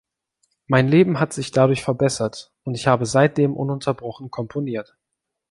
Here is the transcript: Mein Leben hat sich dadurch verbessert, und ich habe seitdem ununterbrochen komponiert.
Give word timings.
Mein 0.65 0.87
Leben 0.87 1.19
hat 1.19 1.31
sich 1.31 1.51
dadurch 1.51 1.83
verbessert, 1.83 2.51
und 2.63 2.73
ich 2.73 2.87
habe 2.87 3.05
seitdem 3.05 3.55
ununterbrochen 3.55 4.31
komponiert. 4.31 4.97